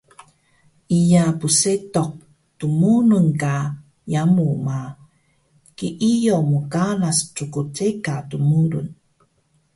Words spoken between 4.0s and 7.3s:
yamu ma, kiiyo mqaras